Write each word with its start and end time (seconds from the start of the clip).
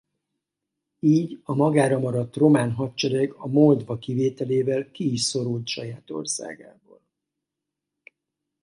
Így 0.99 1.39
a 1.43 1.55
magára 1.55 1.99
maradt 1.99 2.35
román 2.35 2.71
hadsereg 2.71 3.31
a 3.33 3.47
Moldva 3.47 3.97
kivételével 3.97 4.91
ki 4.91 5.11
is 5.11 5.21
szorult 5.21 5.67
saját 5.67 6.09
országából. 6.09 7.01